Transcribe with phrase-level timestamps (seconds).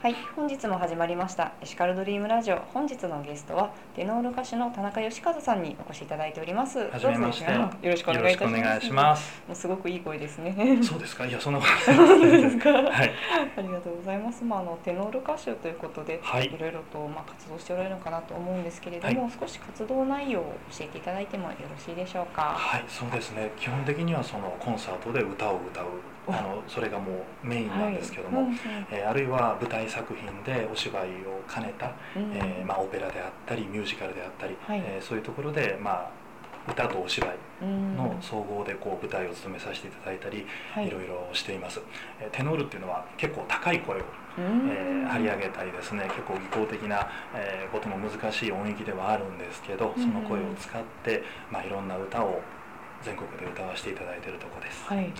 [0.00, 2.58] はい、本日も始まりましたエシカルドリームラジオ。
[2.72, 6.78] 本日のゲストはテノール歌手の田中義和さんにお越しいただいております。
[6.78, 9.42] はじめましてよろしくお願いいたします。
[9.48, 10.78] もうすごくいい声ですね。
[10.84, 11.26] そうですか。
[11.26, 12.70] いやそんなことないですか。
[12.70, 13.12] はい。
[13.56, 14.44] ありがとうございます。
[14.44, 22.54] まああのテノール歌手ということで、はいいろいろとまあ活動しておられるのかなと思うんですけれども、少し活動内容を教えていただいてもよろしいでしょうか？
[22.56, 23.50] はい、そうですね。
[23.58, 25.88] 基本的にはそのコンサートで歌を歌う、お
[26.28, 28.56] あのそれがもうメインなんですけども、はい。
[28.92, 32.22] えーあるいは舞台作品でお芝居を兼ねた、うん。
[32.24, 34.82] うんえーまあオペラであったりミュージカルであったり、はい。
[34.84, 36.10] えーそういうところでまあ
[36.70, 37.30] 歌とお芝居
[37.62, 37.96] うん。
[37.96, 40.88] の総合でこう舞台を務めさせていただいたり、はい。
[40.88, 41.80] いろいろしています。
[42.20, 44.00] えーテノールっていうのは結構高い声を
[44.38, 44.68] うん。
[44.70, 52.40] えー張り上げたりですね結構技巧的な、えーことも難しい音域ではあるんですけどうんその声を使って、まあ、いろんな歌を
[53.02, 54.84] 全国で歌わせていただいているところです。
[54.84, 55.10] はい。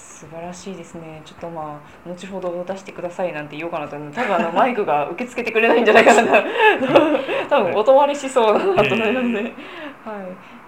[0.00, 1.20] 素晴らしいですね。
[1.24, 6.42] ちょっとまあ後ほど出してくださいなんて言おうかなと多分あのマイクが受け付けてくれないんじゃないかな。
[7.48, 9.42] 多分お断りしそうだなと思いますね。
[9.42, 9.52] はい。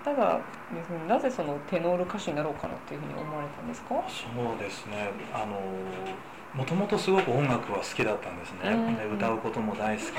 [0.04, 0.38] ただ
[0.74, 3.94] ですね、なぜそのテノール歌手になろうかなというふうに思われたんですか？
[4.08, 4.24] そ
[4.54, 5.60] うですねあの
[6.54, 10.12] もともとすごく音楽は好きだったんですね、うんで歌うことも大好きで、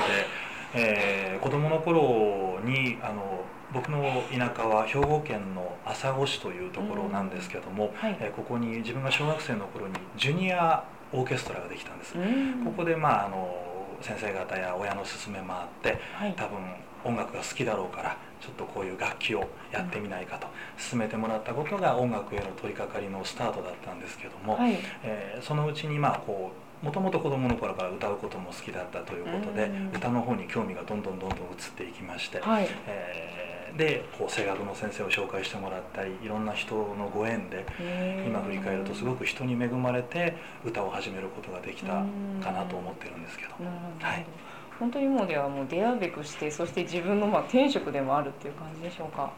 [0.76, 3.44] えー子供の頃にあの
[3.74, 8.18] 僕の田舎は兵庫県の朝来市というところなんですけども、はい。
[8.20, 13.56] えーここに自分が小学生の頃にジュニアオーケストラができたんです、うんここでまああの
[14.02, 16.34] 先生方や親の勧めもあってはい。
[16.36, 16.60] 多分
[17.06, 20.48] 音楽が好きだろうからちょっとこういう楽器をやってみないかと
[20.90, 24.78] 勧めてもらったことが音楽への取り掛かりのスタートだったんですけども、はい。
[25.04, 31.46] えーそのうちにまあこうもともと子供の頃から歌うことも好きだったということでうん歌の方に興味がどんどんどんどん移っ
[31.76, 32.68] ていきまして、はい。
[32.88, 37.66] えーでこう声楽の先生を紹介してもらったりいろんな人のご縁で
[38.28, 43.56] 今振り返るとすごく人に恵まれて歌を始めることができたかなと思ってるんですけど。
[43.60, 43.66] ど。
[44.06, 44.26] はい
[44.80, 49.32] 本当にもうではもう出会うべくしてそして自分のまあ天職でもあるっていう感じでしょうか。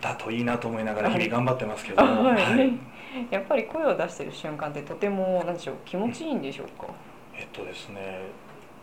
[0.00, 2.04] だといいなと思いながら日々頑張ってますけど。
[2.04, 2.42] も、はい。
[2.42, 2.72] はい。
[3.30, 6.88] やっぱり声を出してる瞬間ってとても何でしょう気持ちいいんでしょうか？
[7.36, 8.22] えっとですね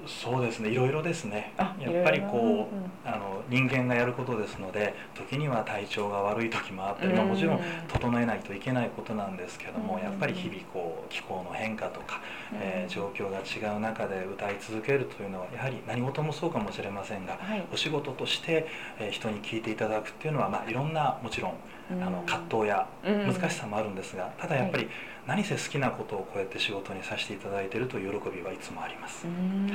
[0.07, 0.69] そうですね。
[0.69, 1.53] いろいろですね。
[1.57, 2.91] あやっぱりこう、うん。
[3.05, 3.20] あの
[3.51, 10.01] 人間がやることですので時には体調が悪い時もあって、まあ、うんもちろん整えないといけないことなんですけども、うん。
[10.03, 12.21] やっぱり日々こう気候の変化とか、
[12.53, 17.63] えーうん状況が違う中で歌い続けるというのはやはり何事もそうかもしれませんがはい。
[17.71, 18.67] お仕事として、
[18.99, 21.53] えー人に聞いていただくっていうのは、まあ、いろんなもちろん
[22.01, 23.33] あの葛藤やうん。
[23.33, 24.87] 難しさもあるんですがただやっぱり
[25.27, 29.25] 何せ好きなことをこうやって仕事にさせていただいているという喜びはいつもあります。
[29.27, 29.29] う。
[29.29, 29.67] ん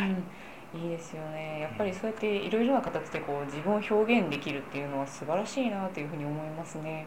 [0.75, 1.61] いいですよね。
[1.61, 7.07] やっぱりそうやっていろいろな形でこう自分を表現できるっていうのは素晴らしいなというふうに思いますね。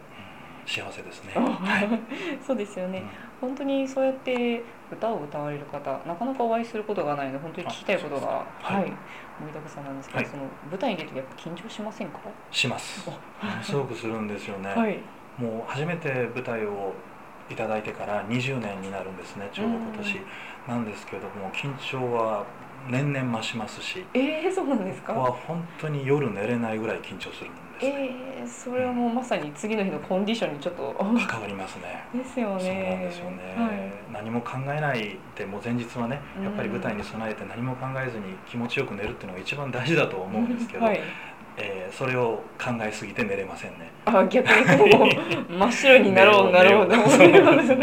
[0.66, 1.34] 幸せですね。
[1.36, 1.90] はい
[2.46, 3.00] そうですよね。
[3.00, 3.10] うん
[3.40, 4.62] 本当にそうやって
[4.92, 12.20] 歌を歌われる方なかなかお会いすることがないので本当に聞きたいことがあはそうですい盛りだくさんなんですけど、はいその舞台に出るとやっぱ緊張しませんか？
[12.52, 13.10] します。
[13.64, 14.70] すごくするんですよね。
[14.76, 15.00] はい。
[15.38, 16.92] もう初めて舞台を
[17.50, 19.48] いただいてから20年になるんですね。
[19.54, 20.22] ちょうど今年
[20.68, 22.44] なんですけども緊張は
[22.88, 25.38] 年々増しますし、えー、そうなんですここはか？
[25.48, 28.10] 本当に夜寝れないぐらい緊張するんですね。
[28.38, 30.94] えー、それはもうまさに次の日のコンディションにちょっと
[31.28, 32.04] 関わりますね。
[32.14, 32.60] ですよね。
[32.60, 33.92] そうなんですよね、はい。
[34.14, 41.00] 何も考えないでもう前日はねやっぱり舞台に備えて何も考えずに気持ちよく寝るっていうのが一番大事だと思うんですけど、はい。
[41.58, 45.10] えーそれを考えすぎて寝れませんねあ逆にこ
[45.50, 47.76] う 真っ白になろうなろ うなんです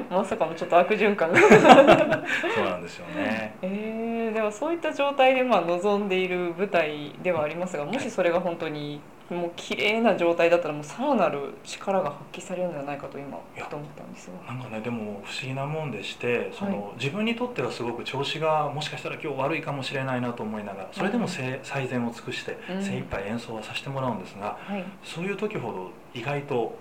[0.10, 1.32] まさかのちょっと悪循環。
[1.32, 3.54] がそうなんですよね。
[3.62, 9.00] えー、でもそういった状態でまあ望んでいる舞台ではありますがもしそれが本当に
[9.30, 13.38] もう綺麗な状態だったらもうさらなる力が発揮されるんじゃないかと今
[13.70, 22.82] と思ったんですがなんかねでも不思議なもんでしてその、は自分にとってはすごく調子がもしかしたら今日悪いかもしれないなと思いながらそれでもせ最善を尽くしてうん。
[22.82, 24.84] 精一杯演奏はさせてもらうんですがはい。
[25.02, 26.76] そういう時ほど意外と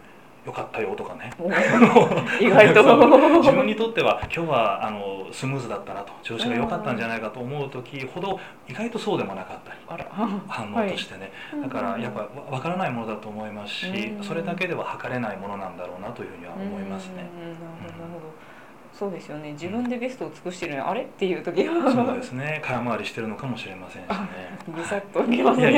[0.46, 1.32] 良かったよとかね。
[1.40, 1.48] お
[2.44, 2.84] 意外と。
[3.40, 10.04] 自分にとっては今日はあのスムーズだったなと調子が良かったんじゃないかと思う時ほど意外とそうでもなかったり
[10.48, 11.32] 反応としてね、
[11.62, 14.24] だからやっぱわ分からないものだと思いますし、うん。
[14.24, 17.26] それだけでは測れないものなんだろうなというふうには思いますね。
[18.94, 19.54] そうですよね。
[19.54, 22.62] 自分でベストを尽くしてるのにあれっていう時がそうですね。
[22.64, 24.18] 空回りしてるのかもしれませんしね。
[24.68, 25.72] ぐさっときますね。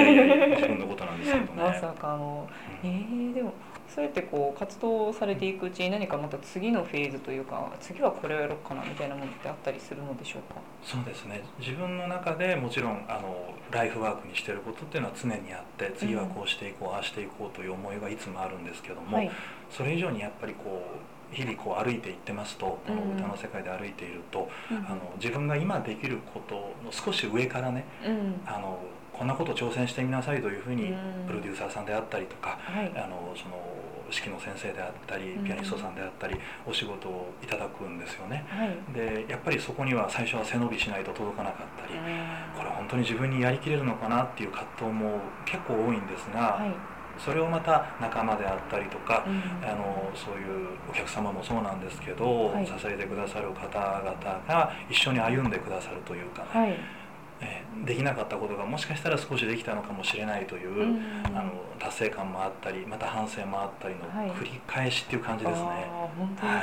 [0.55, 1.49] 自分のことなんですけどね。
[1.63, 2.47] まさかの
[2.83, 3.53] えー、でも
[3.95, 10.59] そうやってこう活動されていくうちに何かまた次のフェーズというか次はこれをやろうかなみたいなものってあったりするのでしょうか？
[10.83, 11.41] そうですね。
[11.59, 19.31] 自分の中でもちろんあのライフワークにしてることっていうのは常にあって次はこうしていこう、ああしていこうという思いはいつもあるんですけども、はい。
[19.71, 20.83] それ以上にやっぱりこ
[21.31, 28.77] う日々こう歩いていってますとこの歌の世界で歩いていると、うん、あの自分が今できることの少し上からね、うん、あの
[29.17, 30.93] こんなこと挑戦してみなさいというふうに
[31.25, 33.55] プロデューサーさんであったりとか、はい、あのその
[34.11, 36.35] 指揮の先生であったりピアニストさんであったり
[36.65, 41.99] お仕事をいただくんですよね、はい、でやっぱりそこには最初は背伸びしないと届かなかったり
[42.55, 46.71] これ本当に自分にやりきれるのかなっていう葛藤も結構多いんですが、はい、
[47.19, 57.04] それをまた仲間であったりとか、うん、あのそういうお客様もそうなんですけど、はい、支えてくださる方々が一緒に歩んでくださるというかね、え
[57.85, 64.01] できなかったことがもしかしたら少しできたのかもしれないという、うん、あの達成感もあったりまた反省もあったりの
[64.33, 65.65] 繰り返しっていう感じですね。
[65.65, 65.77] はい、
[66.17, 66.61] 本当ですか、はい。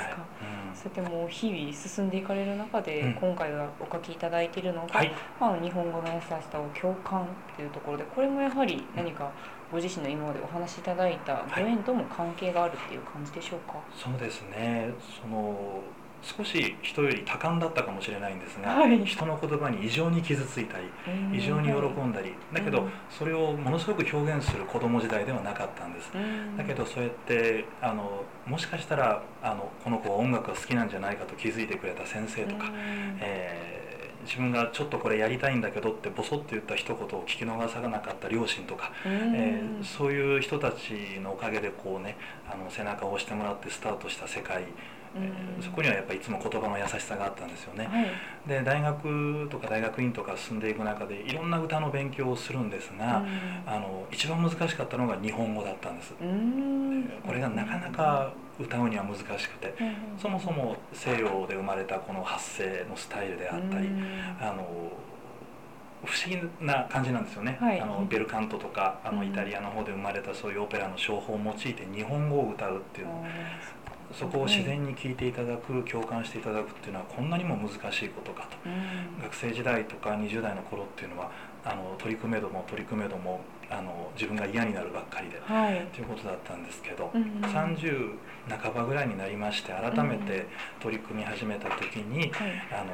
[0.71, 7.27] うん、そうやってもう日々進んでいかれる中で、うん、今回はお書きいただいているのが、はい、まあ、日本語の優しさを共感っ
[7.57, 9.31] ていうところでこれもやはり何か
[9.71, 14.93] ご自身の今までお話しいただいたご縁とも関係があるっていう感じでしょうか、そうですね。
[15.23, 15.83] その
[16.23, 20.85] 少し人より多感だったかもしれないんですが、はい、人の言葉に異常に傷ついたり
[21.33, 26.11] 異常に喜んだり、だけどそれをものすごく表現する子供時代ではなかったんです、
[26.57, 32.71] だけどそうやってあのもしかしたらあのこの子は音楽が好きなんじゃないかと気づいてくれた先生とか、
[33.21, 33.83] えー
[34.25, 42.17] 自分がちょっとこれやりたいんだけどってボソッと言った一言を聞き逃さなかった両親とか、えー、そういう人たちのおかげでこうね
[42.51, 44.65] あの背中を押してもらってスタートした世界
[45.17, 48.09] えー、そこにはやっぱりいつも言葉の優しさがあったんですよね、はい、
[48.49, 53.25] で大学とか大学院とか進んでいく中でいろんな歌の勉強をするんですが、
[53.67, 56.15] あの一番難しかったのが日本語だったんです、
[57.27, 59.75] これがなかなか歌うには難しくて、
[60.21, 63.89] そもそも西洋で生まれたこの発声のスタイルであったり、
[64.41, 64.93] あの
[66.05, 73.07] 不思議な感じなんですよね、はい、あのベルカントとかあのイタリアの方で生まれたそういうオペラの唱法を用いて日本語を歌うっていう
[74.13, 78.57] そこを自然に聞いていただく共感していただくっていうのはこんなにも難しいことかと、
[79.23, 81.31] 学生時代とか20代の頃っていうのは
[81.65, 88.15] あの取り組めども取り組めどもあの自分が嫌になるばっかりで、はい、ということだったんですけど、うん、30
[88.49, 90.47] 半ばぐらいになりまして改めて
[90.81, 92.33] 取り組み始めた時に、うん、
[92.77, 92.93] あの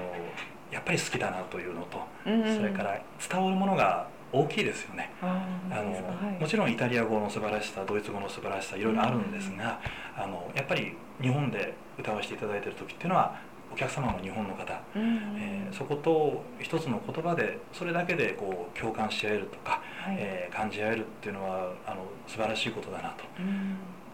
[0.71, 5.11] やっぱり好きだなというのと、うん、それから伝わるものが大きいですよね。
[5.23, 5.27] あ
[5.71, 9.81] の、はい、もちろんイタリア語の素晴らしさドイツ語の素晴らしさいろいろあるんですが、
[10.17, 13.41] あのやっぱり日本で歌わせていただいてる時っていうのは
[13.73, 23.25] お客様も日本の方、うん、えー、そこと一つの言葉でそれだけでこう共感し合えるとか、はい、えー、感じ合えるっていうのはあの素晴らしいことだなと。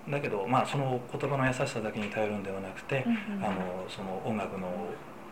[0.06, 4.68] うん、だけど、まあ、その言葉の優しさだけに頼るんではなくて、うん、あのその音楽の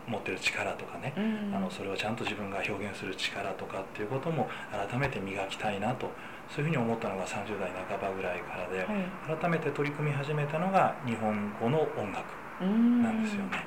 [0.07, 1.13] 持ってる力とかね、
[1.53, 6.11] あのそれをちゃんと自分が表現する力とかっていうことも改めて磨きたいなと
[6.49, 8.83] そういうふうに思ったのが30代半ばぐらいからで、は
[9.35, 12.25] い、改めて取り組み始めたのが日本語の音楽
[12.63, 13.65] なんですよね。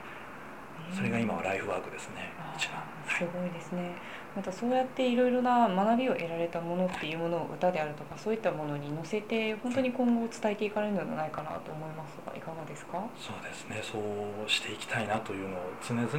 [0.95, 2.33] それが今はライフワークですね。
[2.57, 2.83] 一番。
[3.09, 3.97] すごいですね。
[4.37, 13.03] またそうやっていろいろな学びを得られたものっていうものを歌であるとかそういったものに乗せて本当に今後伝えていかれるのではないかなと思いますがいかがですか？
[13.19, 16.19] そうですねそうしていきたいなというのを常々思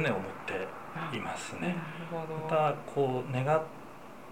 [1.10, 1.54] ています。
[1.60, 1.76] ね。
[2.12, 3.62] またこう願っ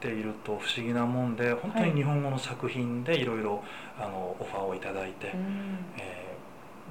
[0.00, 3.62] ていると不思議なもんで本当に日本語の作品でいろいろ
[3.98, 5.36] オファーをいただいて、はい、
[5.98, 6.15] えー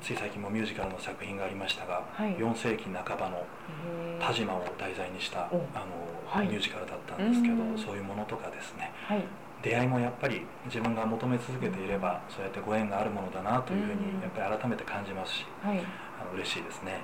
[0.01, 3.45] つい最近もミュージカルの作品がありましたが、はい、4世紀半ばの
[4.19, 5.59] 田島を題材にしたあの、
[6.27, 9.23] はい、ミュージカルだったんですけどそういうものとかですね、はい、
[9.63, 17.01] 出会いもやっぱり自分が求め続けていればそうやってご縁があるものだなというふうにやっぱり改めて感じますし、はい、あの嬉しいですね。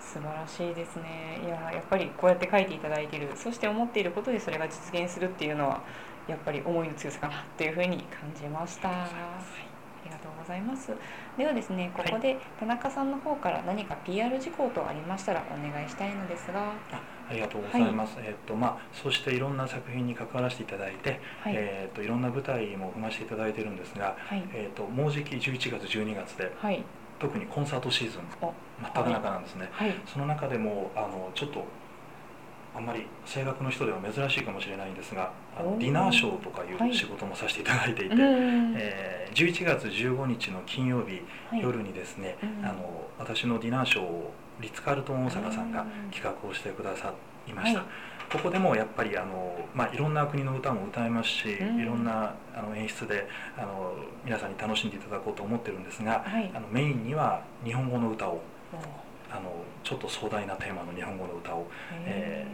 [0.00, 1.40] 素晴らしいですね。
[1.44, 5.82] いややっぱりこうやって書いていただいているそして思っていることでそれが実現するっていうのは
[6.28, 8.88] やっぱり思いの強さかなっていうふうに感じました。
[10.46, 10.92] ございます。
[11.36, 16.72] ではですね、ここで田中さんの方から何か PR 事項とありましたらお願いしたいのですが。
[17.28, 18.16] ありがとうございます。
[18.16, 26.84] はい、えっ、とまあそうしていろんな作品に関わらせていただいて、はい、えっ、といろんな舞台も踏ませていただいてるんですが、はい、えっ、ともうじき11月12月で、はい、
[27.18, 28.20] 特にコンサートシーズン
[28.80, 29.68] 真っ只中なんですね。
[29.72, 31.64] はい、その中でもあのちょっと
[32.76, 44.30] あんまり声楽の人では珍しいかもしれないんですがあのディナーショーとかいう仕事もさせていただいていて、はい、えー、11月15日の金曜日、はい、夜にですね、あの私のディナーショーを
[44.60, 47.14] リッツ・カールトン大阪さんが企画をしてくださ
[47.48, 47.82] いました。
[48.30, 58.40] ここでもやっぱりあの、まあ、いろんな国の歌も歌いますし、いろんなあの演出であの皆さんに楽しんでいただこうと思ってるんですが、はい、あのメインには日本語の歌を
[59.30, 59.52] あの
[59.86, 61.68] ちょっと壮大なテーマの日本語の歌を、
[62.04, 62.44] え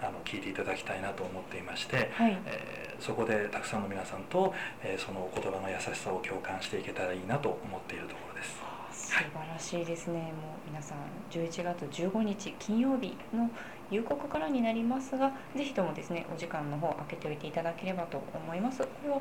[0.00, 8.58] ー、あの聞いていただきたいなと思っていまして、はい、えー、そこでたくさんの皆さんと、えー、その言葉の優しさを共感していけたらいいなと思っているところです。
[8.92, 10.20] 素晴らしいですね。
[10.20, 10.30] もう
[10.70, 10.98] 皆さん
[11.30, 13.50] 11月15日金曜日の
[13.90, 18.82] 夕刻からになりますが、ぜひともですねお時間の方開けておいていただければと思います。
[18.82, 19.20] これは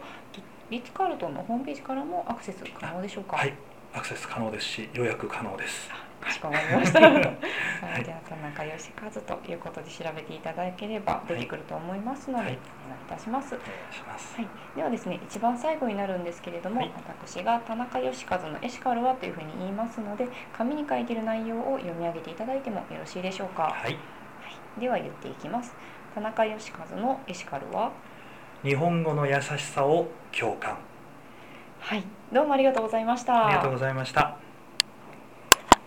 [0.70, 3.36] リッツカールトンのホームページからもアクセス可能でしょうか？
[3.36, 3.54] はい、
[3.94, 5.90] アクセス可能ですし予約可能です。
[6.30, 7.02] かしこまりました。
[7.10, 13.56] はい、では田中義和ということで調べていただければ出てくると思いますので、はい、お願いいたします。
[13.56, 14.36] お願いします。
[14.36, 23.64] はい、ではですね、一番最後になるんですけれども、はい、私が田中義和のエシカルはというふうに言いますので、紙に書いている内容を読み上げていただいてもよろしいでしょうか。
[23.64, 23.74] はい。
[23.84, 23.98] はい、
[24.80, 25.76] では言っていきます。
[26.14, 27.92] 田中義和のエシカルは？
[28.64, 30.08] 日本語の優しさを
[30.38, 30.78] 共感。
[31.80, 33.48] はい、どうもありがとうございました。
[33.48, 34.49] ありがとうございました。